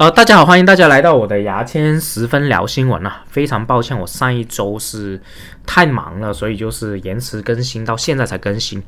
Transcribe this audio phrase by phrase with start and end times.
[0.00, 3.22] 呃，大家好，欢迎大家来到我的牙签十分聊新闻啊！
[3.28, 5.20] 非常抱歉，我上一周是
[5.66, 8.82] 太忙了，所以就是延迟更新，到现在才更新。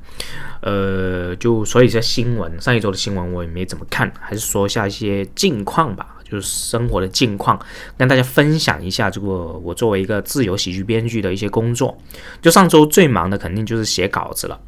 [0.63, 7.61] 呃，就所以这新闻，上一周的新闻我也没怎么看，还是说一下一些近况吧，就是生活的近况，
[7.99, 11.95] 跟大家分享一下这个我作为一个自由喜剧编剧的一些工作。
[12.41, 14.59] 就上周最忙的肯定就是写稿子了。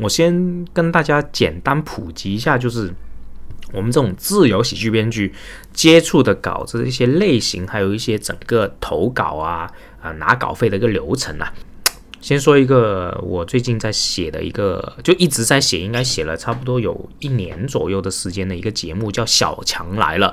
[0.00, 2.90] 我先跟大家简单普及一下，就是。
[3.72, 5.34] 我们这种自由喜剧编剧
[5.72, 9.70] 接触的稿子的一些类型，还有一些整个投稿啊
[10.00, 11.52] 啊拿稿费的一个流程啊。
[12.20, 20.28] 先说一个我最近在写的一个，就一直在写，应该写了差不多有一年左右的时间的一个节目，叫《小强来了》。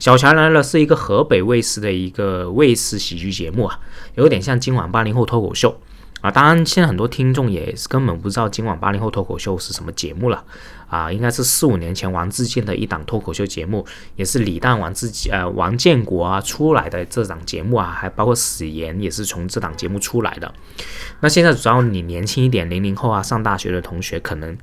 [0.04, 3.80] 《小强来了》是一个河北卫视的一个卫视喜剧节目啊，
[4.14, 5.76] 有点像今晚八零后脱口秀。
[6.22, 10.42] 啊，当然，现在很多听众也根本不知道今晚八零后脱口秀是什么节目了。
[10.88, 20.52] 啊，应该是四五年前王自健的一档脱口秀节目，也是李诞、王自呃王建国啊出来的这档节目啊，还包括史岩也是从这档节目出来的。
[21.20, 24.54] 那现在只要你年轻一点，零零后啊，上大学的同学，可能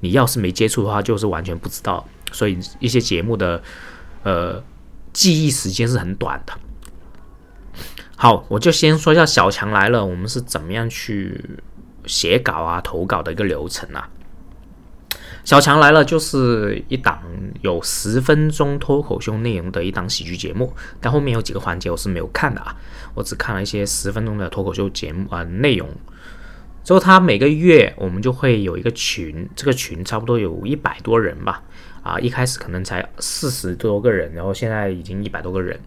[0.00, 2.04] 你要是没接触的话，就是完全不知道。
[2.32, 3.62] 所以一些节目的
[4.24, 4.60] 呃
[5.12, 6.52] 记忆时间是很短的。
[8.22, 11.42] 好，我就先说一下小强来了，我们是怎么样去
[12.04, 14.10] 写稿啊、投稿的一个流程啊。
[15.42, 17.18] 小强来了就是一档
[17.62, 22.76] 有十分钟脱口秀内容的一档喜剧节目，但后面有几个环节我是没有看的啊，
[23.14, 25.88] 我只看了一些十分钟的脱口秀节目啊内容。
[26.84, 31.62] 之后他每个月我们就会有一个群，这个群差不多有一百多人吧，
[32.02, 35.80] 啊，一开始可能才四十多个人，然后现在已经一百多个人。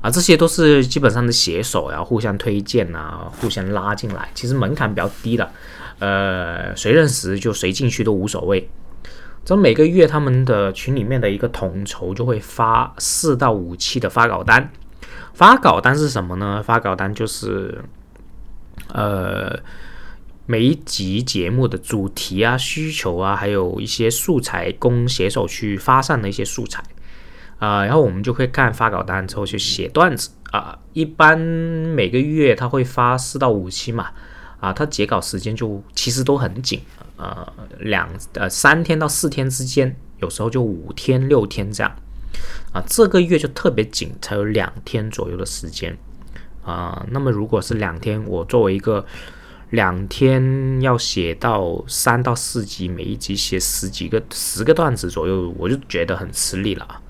[0.00, 5.50] 啊，这些都是基本上的写手呀，互相推荐啊，互相拉进来，其实门槛比较低的，
[5.98, 8.70] 呃，谁认识就谁进去都无所谓。
[9.44, 14.70] 这每个月他们的群里面的一个统筹就会发四到五期的发稿单，
[15.32, 16.62] 发稿单是什么呢？
[16.62, 17.82] 发稿单就是，
[18.92, 19.58] 呃，
[20.44, 26.84] 每一集节目的主题啊、需求啊，还有一些素材供写手去发散的一些素材。
[27.58, 30.78] 啊，然后我们就会看发稿单之后去写段子啊。
[30.92, 34.10] 一般每个月他会发四到五期嘛，
[34.60, 36.80] 啊，他截稿时间就其实都很紧，
[37.16, 41.92] 呃，两呃三天到四天之间，有时候就五天六天这样，
[42.72, 45.96] 啊，这个月就特别紧，才有两天左右的时间，
[46.64, 49.04] 啊，那么如果是两天，我作为一个
[49.70, 57.02] 两天要写到三到四集，每一集写十几个十个段子左右，我就觉得很吃力了。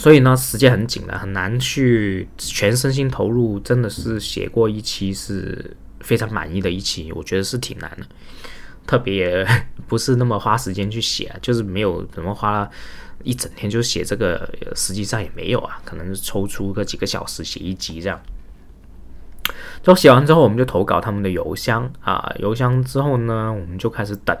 [0.00, 3.60] 所以呢，时间很紧的，很难去全身心投入。
[3.60, 8.06] 真的是写过一期是非常满意的一期，我觉得是挺难的，
[8.86, 9.46] 特别
[9.86, 12.66] 不是那么花时间去写，就是没有怎么花
[13.24, 18.18] 一整天就写这个，实际上也没有啊，可能抽出个几个小时写一集这样。
[19.82, 24.34] 就写完之后，我们就投稿他们的邮箱啊，邮箱之后呢，我们就开始等。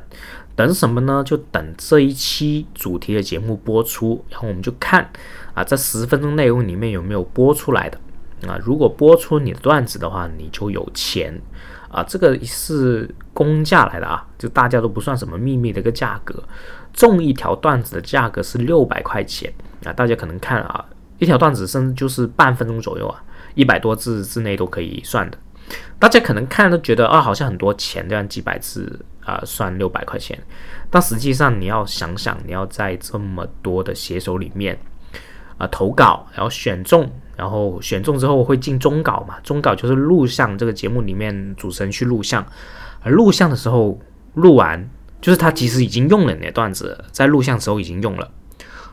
[0.60, 1.24] 等什么呢？
[1.24, 5.10] 就等这一期主题的节目播出，然后我们就看
[5.54, 7.98] 啊，这十分钟内容里面有没有播出来的
[8.46, 8.58] 啊。
[8.62, 11.40] 如果播出你的段子的话，你就有钱
[11.88, 12.02] 啊。
[12.02, 16.44] 这个是公价来的啊，就大家都不算什么秘密的一个价格。
[16.92, 19.50] 中一条段子的价格是六百块钱
[19.86, 19.92] 啊。
[19.94, 20.84] 大家可能看啊，
[21.18, 25.38] 一条段子甚至就是半分钟左右啊，一百多字之内都可以算的。
[25.98, 29.00] 大家可能看都觉得啊，好像很多钱，这样几百字。
[29.30, 30.36] 啊，算六百块钱，
[30.90, 34.76] 但实际上你要想想，你要在这么多的写手里面
[35.56, 39.38] 啊投稿，然后选中，然后选中之后会进中稿嘛？
[39.44, 42.44] 中稿就是录像，这个节目里面主持人去录像，
[43.02, 44.00] 而录像的时候
[44.34, 44.90] 录完，
[45.20, 48.32] 就是他其实已经用了那段子，在录像时候已经用了，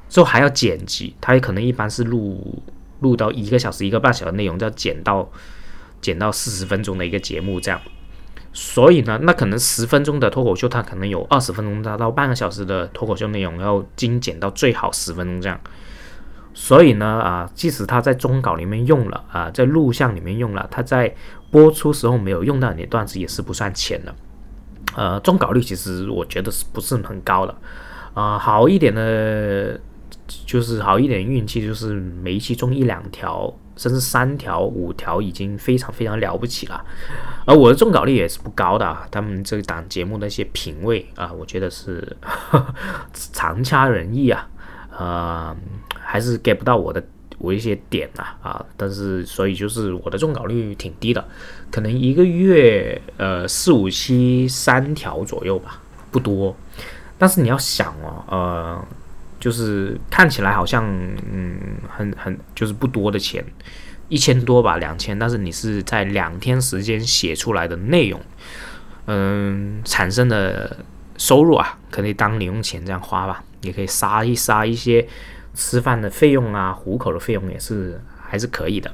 [0.07, 2.61] 之后还要剪辑，他也可能一般是录
[2.99, 5.27] 录到一个小时、一个半小时内容，要剪到
[5.99, 7.81] 剪到四十分钟的一个节目这样。
[8.53, 15.59] 所以呢，那可能十分钟的脱口秀，它可能有二十分钟到半个小时的脱口秀内容，要精简到最好十分钟这样。
[16.53, 21.13] 所以呢，啊，即使他在中稿里面用了啊，在录像里面用了，他在
[21.51, 24.15] 播出时候没有用到你的段子，也是不算钱的。
[24.95, 27.55] 呃，中稿率其实我觉得是不是很高的
[28.15, 28.39] 啊？
[28.39, 29.79] 好一点的，
[30.47, 33.53] 就是好一点运气，就是每一期中一两条。
[33.77, 36.83] 甚至三条、五条已经非常非常了不起了，
[37.45, 39.07] 而我的中稿率也是不高的啊。
[39.11, 42.17] 他们这档节目的一些品味啊，我觉得是
[43.13, 44.49] 差差人意啊，
[44.97, 45.55] 呃，
[45.99, 47.01] 还是 get 不到我的
[47.37, 48.65] 我一些点啊啊。
[48.75, 51.23] 但是所以就是我的中稿率挺低的，
[51.71, 55.79] 可能一个月呃四五期三条左右吧，
[56.11, 56.55] 不多。
[57.17, 58.85] 但是你要想哦，呃。
[59.39, 60.85] 就是看起来好像
[61.31, 61.57] 嗯
[61.89, 63.43] 很很就是不多的钱，
[64.09, 68.19] 一千多吧，两千，但是你是在两天时间写出来的内容，
[69.05, 70.77] 嗯，产生的
[71.17, 75.07] 收入啊，可以当零用钱这样花吧，也可以杀一杀一些
[75.53, 78.91] 吃饭的费用啊，糊口的费用也是还是可以的。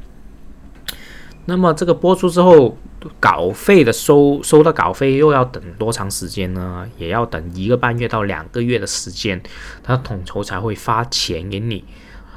[1.45, 2.77] 那么这个播出之后，
[3.19, 6.87] 稿费的收收到稿费又要等多长时间呢？
[6.97, 9.41] 也要等一个半月到两个月的时间，
[9.83, 11.83] 他统筹才会发钱给你。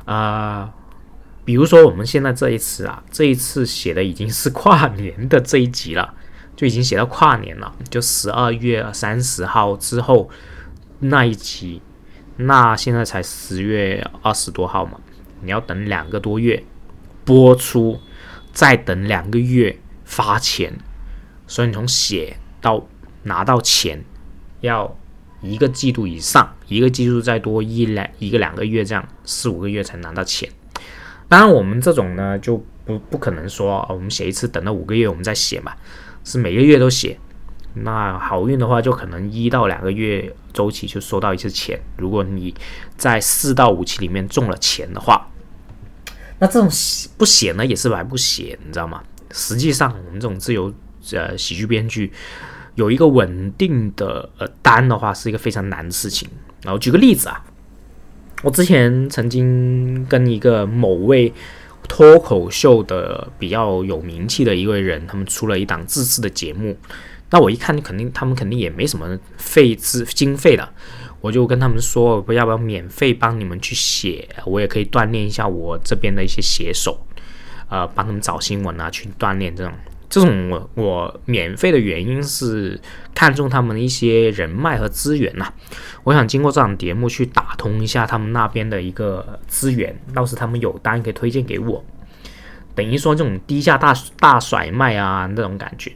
[0.06, 0.72] 啊，
[1.44, 6.12] 比如说我们现在这一次啊，这一次写的已经是跨年的这一集了，
[6.56, 10.28] 就已经写到跨年了，就十二月三十号之后
[10.98, 11.80] 那一集，
[12.38, 14.98] 那现在才十月二十多号嘛，
[15.42, 16.64] 你要等两个多月
[17.24, 18.00] 播出。
[18.56, 20.72] 再等两个月发钱，
[21.46, 22.88] 所以你从写到
[23.24, 24.02] 拿到钱
[24.62, 24.96] 要
[25.42, 30.48] 一个季度以上，一个季度再多一两一个两个月这样四五个月才拿到钱。
[31.28, 32.56] 当然我们这种呢就
[32.86, 35.74] 不不可能说我们写一次等到五个月我们再写嘛，
[36.24, 37.18] 是每个月都写。
[37.74, 41.78] 那好运的话就可能一到两个月周期就收到一次钱。
[41.98, 42.54] 如果你
[42.96, 45.28] 在四到五期里面中了钱的话。
[46.38, 46.68] 那这种
[47.16, 49.02] 不写呢，也是白不写，你知道吗？
[49.32, 50.72] 实际上，我们这种自由
[51.12, 52.12] 呃喜剧编剧
[52.74, 56.28] 有一个稳定的呃单的话，是一个非常难的事情。
[56.62, 57.44] 然后举个例子啊，
[58.42, 61.32] 我之前曾经跟一个某位
[61.88, 66.76] 脱口秀的比较有名气的一位人，他们出了一档自制的节目。
[67.30, 70.68] 那我一看，肯定他们肯定也没什么费资经费的。
[71.26, 77.04] 我就跟他们说，不要不要免费帮你们去写，我也可以锻炼一下我这边的一些写手，
[77.68, 79.72] 呃，帮他们找新闻啊，去锻炼这种。
[80.08, 82.80] 这种我我免费的原因是
[83.12, 85.52] 看中他们的一些人脉和资源呐。
[86.04, 91.84] 我想经过这场节目去打通一下他们那边的一个资源，到时他们有单可以推荐给我，
[92.76, 95.90] 等于说这种低价大大甩卖啊那种感觉，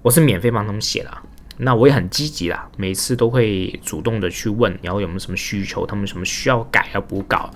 [0.00, 1.10] 我是免费帮他们写的。
[1.58, 7.50] 那我也很积极啦，每次都会主动的去问，然后有没有什么需求，他们什么需要改要补稿，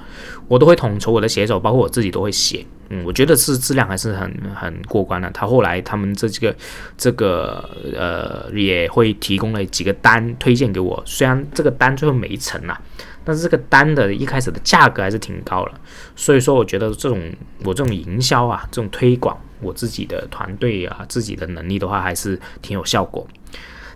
[0.48, 2.64] 我都会统筹我的写手，包括我自己都会写。
[2.88, 5.30] 嗯，我觉得是质量还是很很过关的。
[5.30, 6.56] 他后来他们这几个
[6.98, 12.80] 这个呃也会提供了几个单推荐给我，虽然这个单最后没成啊，
[13.22, 15.80] 但是这个单的一开始的价格还是挺高了。
[16.16, 17.32] 所以说，我觉得这种
[17.64, 23.24] 我这种营销啊，这种推广我自己的团队啊，自己的能力的话，还是挺有效果。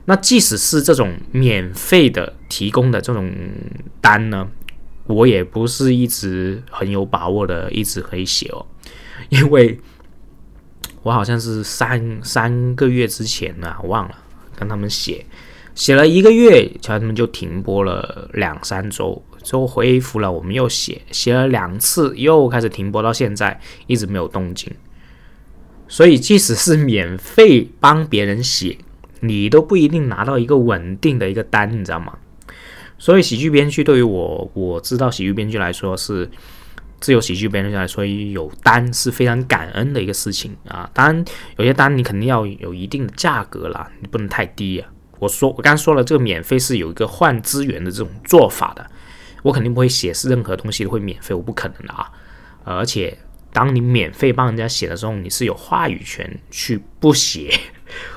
[0.06, 3.32] 那即使是这种免费的提供的这种
[4.00, 4.46] 单呢，
[5.06, 8.66] 我也不是一直很有把握的，一直可以写哦，
[9.30, 9.80] 因为
[11.02, 14.14] 我好像是三三个月之前呢，忘了
[14.54, 15.24] 跟他们写，
[15.74, 24.70] 写了一个月，他们就停播了两三周，之后恢复了，我们又写，写了两次又开始停播，到现在一直没有动静，
[25.88, 28.76] 所以即使是免费帮别人写。
[29.26, 32.18] 你都不一定拿到一个稳定的一个单，你知道吗？
[32.98, 36.30] 所以喜剧编剧对于我，我知道喜剧编剧来说是
[37.00, 40.88] 自由喜剧编剧来说有单是非常感恩的一个事情啊。
[40.94, 41.24] 当然
[41.56, 44.88] 有些单你肯定要有一定的价格啦，你不能太低啊。
[45.18, 48.86] 我说我刚刚说了，这个免费是有一个换资源的这种做法的，
[49.42, 52.10] 我肯定不会写是任何东西都会免费，我不可能的啊。
[52.64, 53.18] 而且
[53.52, 57.50] 当你免费帮人家写的时候，你是有话语权去不写。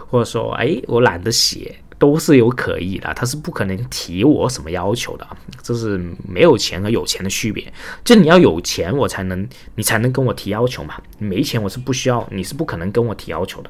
[0.07, 3.13] 或者说，哎，我懒得写，都是有可以的。
[3.13, 5.27] 他是不可能提我什么要求的，
[5.61, 7.71] 这是没有钱和有钱的区别。
[8.03, 10.95] 就你要有钱，我才能，你才能跟我提要求嘛。
[11.19, 13.69] 没钱，我是不需要，你是不可能跟我提要求的。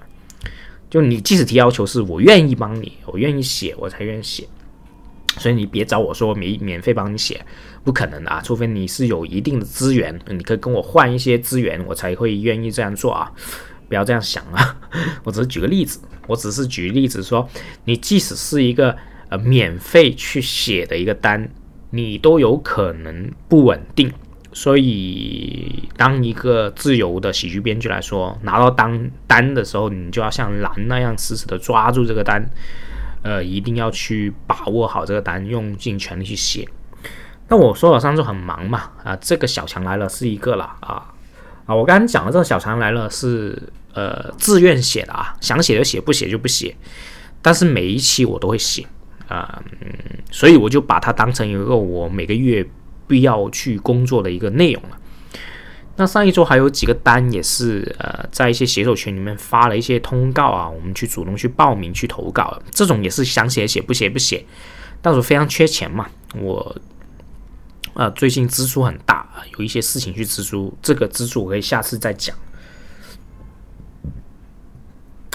[0.89, 4.47] 就你即使提要求，是我愿意帮你，我愿意写，我才愿意写。
[5.37, 7.39] 所以你别找我说免免费帮你写，
[7.83, 8.41] 不可能的啊！
[8.43, 13.31] 除非你是有一定的资源，你可以跟我换一些资源，我才会愿意这样做啊。
[13.87, 14.75] 不要这样想啊！
[15.23, 17.47] 我只是举个例子，我只是举例子说，
[17.85, 18.95] 你即使是一个
[19.29, 21.49] 呃免费去写的一个单，
[21.91, 24.11] 你都有可能不稳定。
[24.53, 32.43] 所以，当一个自由的喜剧编剧来说，拿到单单的时候，你就要像狼那样死死的抓住这个单，
[33.21, 36.67] 呃，一定要去把握好这个单，用尽全力去写。
[37.49, 41.13] 那我说了上周很忙嘛，啊，这个小强来了是一个了啊。
[41.67, 43.61] 啊，我刚刚讲的这个小常来了是
[43.93, 46.75] 呃自愿写的啊，想写就写，不写就不写。
[47.41, 48.85] 但是每一期我都会写
[49.27, 49.93] 啊，嗯，
[50.31, 52.65] 所以我就把它当成一个我每个月
[53.05, 54.97] 必要去工作的一个内容了。
[55.97, 64.45] 那上一周还有几个单也是呃在一些写手群里面发了一些通告啊，我们去主动去报名去投稿，这种也是想写写，不写不写。
[65.01, 66.07] 但是非常缺钱嘛，
[66.39, 66.75] 我
[67.97, 69.27] 啊，最近支出很大，
[69.57, 72.35] 有一些事情去支出，这个支出我可以下次再讲。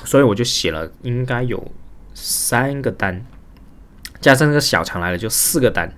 [0.05, 1.73] 所以我就写了，应该有
[2.15, 3.27] 三个单，
[4.21, 5.93] 加上那个小强来了就四个单，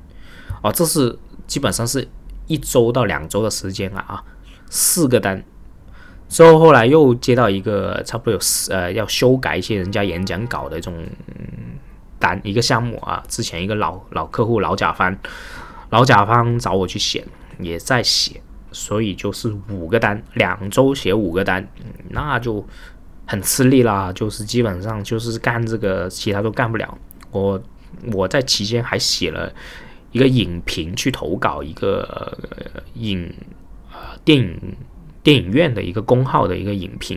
[0.63, 2.09] 哦，这是基本上是
[2.47, 4.25] 一周到两周的时间了啊，
[4.71, 5.45] 四个单。
[6.31, 11.07] 之后后来又接到一个差不多有四呃要修改一些人家演讲稿的这种
[12.19, 15.15] 单一个项目啊，之前一个老老客户老甲方，
[15.95, 17.25] 老甲方找我去写，
[17.61, 21.65] 也在写，所以就是五个单，两周写五个单，
[22.11, 22.67] 那就
[23.25, 26.99] 很吃力啦，就是基本上就是干这个，其他都干不了。
[27.31, 27.63] 我
[28.13, 29.55] 我在期间还写了
[30.11, 32.37] 一个影评去投稿一个
[32.95, 33.33] 影
[33.93, 34.77] 呃电影。
[35.25, 37.17] 电影院的一个公号的一个影评，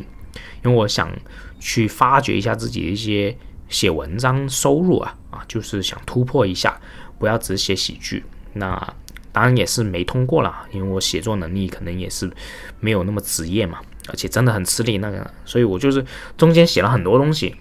[0.63, 1.11] 因为我想
[1.59, 6.79] 去发掘一下自己的一些写文章收入啊啊，就是想突破一下，
[7.19, 8.23] 不要只写喜剧。
[8.57, 8.93] 那
[9.31, 12.31] 当然也是没通过了，因为我写作能力可能也是
[12.79, 16.05] 没有那么职业嘛，而且真的很吃力那个，所以我就是
[16.37, 17.55] 中间写了很多东西，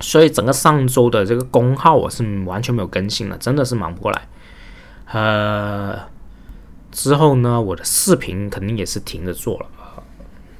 [0.00, 4.28] 所以整个上周的这个公号我是完全没有更新了，真的是忙不过来，
[5.12, 6.14] 呃。
[6.96, 9.66] 之后呢，我的视频肯定也是停着做了，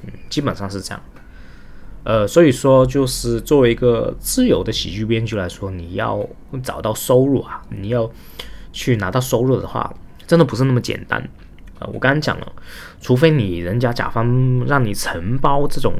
[0.03, 1.01] 嗯，基本上是这样。
[2.03, 6.27] 呃，所以说就是作为一个自由的喜剧编剧来说，你要
[6.61, 8.11] 找到收入啊，你要
[8.75, 9.91] 去拿到收入的话，
[10.27, 11.19] 真的不是那么简单
[11.79, 11.87] 啊。
[11.87, 12.51] 我刚刚讲了，
[12.99, 15.93] 除非你人家甲方让你承包这种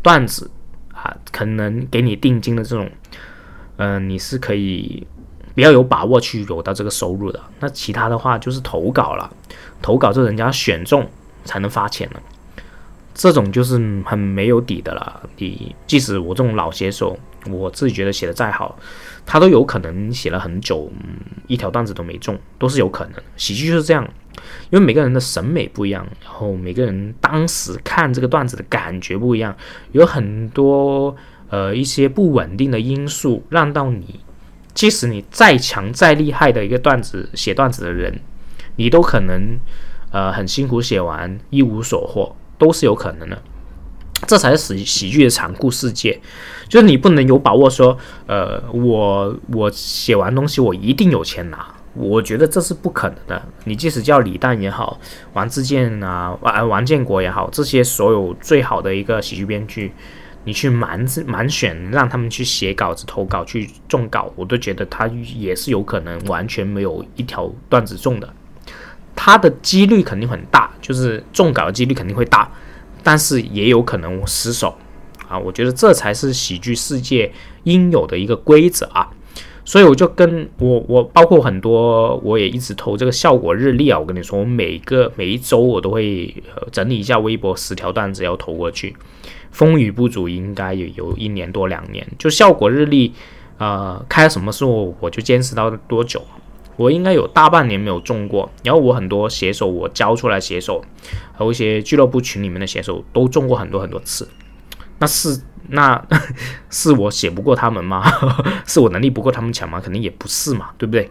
[0.00, 0.48] 段子
[0.94, 2.88] 啊，可能给你定金的这种，
[3.78, 5.06] 嗯，你是可以。
[5.54, 9.30] 比较有把握去有到这个收入的，那其他的话就是投稿了，
[9.82, 11.06] 投稿这人家选中
[11.44, 12.22] 才能发钱了，
[13.12, 13.74] 这种就是
[14.06, 15.20] 很没有底的了。
[15.36, 17.18] 你即使我这种老写手，
[17.50, 18.78] 我自己觉得写的再好，
[19.24, 20.90] 他都有可能写了很久，
[21.46, 23.14] 一条段子都没中，都是有可能。
[23.36, 24.06] 喜剧就是这样，
[24.70, 29.56] 因为每个人的审美不一样，然后每个人当时看这个段子的感觉不一样，
[29.92, 31.14] 有很多
[31.48, 34.20] 呃一些不稳定的因素让到你。
[34.74, 38.20] 即使你再强再厉害的一个段子写段子的人，
[38.76, 39.58] 你都可能，
[40.10, 43.42] 呃，很辛苦写完一无所获，都是有可能的。
[44.26, 46.18] 这才是喜喜剧的残酷世界，
[46.68, 53.42] 就是你不能有把握说，呃，我我写完东西我一定有钱拿，我觉得这是不可能的。
[53.64, 54.98] 你即使叫李诞也好，
[55.32, 59.92] 王自健啊，王王建国也好，这些所有最好的一个喜剧编剧。
[60.44, 65.06] 你去盲字盲选，让他们去写稿子、投稿、去中稿，我都觉得他
[65.38, 68.28] 也是有可能完全没有一条段子中的，
[69.14, 72.50] 他的几率肯定很大，就是中稿的几率肯定会大，
[73.02, 74.76] 但是也有可能失手
[75.28, 75.38] 啊！
[75.38, 77.32] 我觉得这才是喜剧世界
[77.64, 79.10] 应有的一个规则啊！
[79.64, 83.98] 所以我就跟我我包括很多，我也一直投这个效果日历啊！
[83.98, 86.34] 我跟你说，我每个每一周我都会
[86.70, 88.96] 整理一下微博十条段子要投过去。
[89.50, 92.06] 风雨不足，应该也有一年多两年。
[92.18, 93.12] 就效果日历，
[93.58, 96.20] 呃，开什么时候我就坚持到多久。
[96.76, 98.50] 我应该有大半年没有中过。
[98.62, 100.84] 然后我很多写手，我教出来写手，
[101.32, 104.28] 还有一些俱乐部群里面的写手都中过很多很多次。
[104.98, 106.04] 那是那
[106.70, 108.02] 是我写不过他们吗？
[108.66, 109.80] 是我能力不够他们强吗？
[109.80, 111.10] 肯定也不是嘛，对不对？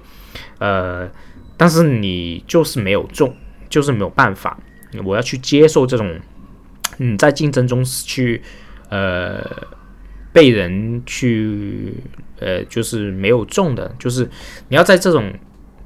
[0.59, 1.09] 呃，
[1.57, 3.35] 但是你就是没有中，
[3.69, 4.57] 就是没有办法。
[5.05, 6.19] 我要去接受这种。
[6.97, 8.41] 你在竞争中去，
[8.89, 9.41] 呃，
[10.31, 11.95] 被人去，
[12.37, 14.29] 呃，就是没有中的，就是
[14.67, 15.33] 你要在这种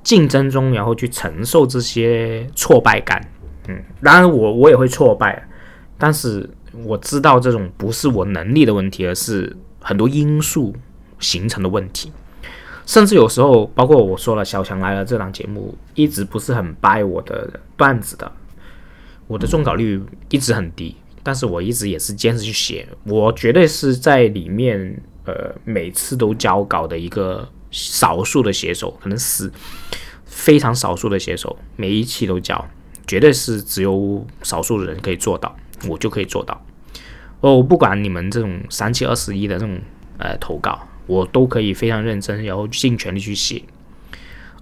[0.06, 3.22] 竞争中，然后去承受这些挫败感。
[3.68, 5.46] 嗯，当然我我也会挫败，
[5.98, 6.50] 但是
[6.86, 10.74] 我知道这种不是我能力的问题，而是很多因素
[11.20, 12.12] 形成的问题。
[12.86, 18.32] 甚至有时候，包括我说了，小强来了这档节目一直不是很掰我的段子的。
[19.26, 22.88] 我的中稿率一直很低，但是我一直也是坚持去写。
[23.06, 29.52] 我绝对是在里面，呃，每次都交稿的一个少数的写手，可能是
[30.24, 32.66] 非常少数的写手，每一期都交，
[33.06, 35.54] 绝对是只有少数的人可以做到，
[35.90, 36.66] 我就可以做到。
[37.42, 39.78] 哦，不管你们这种三七二十一的这种
[40.18, 43.62] 呃投稿，我都可以非常认真，然后尽全力去写。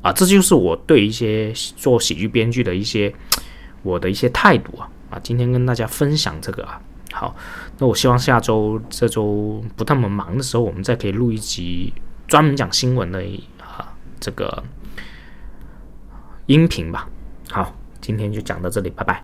[0.02, 3.14] 啊，这就是我对一些做喜剧编剧的一些。
[3.86, 6.80] 我的一些态度啊啊，今天跟大家分享这个啊，
[7.12, 7.36] 好，
[7.80, 11.92] 那我希望下周这周不那么忙的时候，我们再可以录一集
[12.28, 13.20] 专门讲新闻的
[13.60, 14.64] 啊这个
[16.46, 17.08] 音频吧。
[17.50, 19.22] 好，今天就讲到这里，拜拜。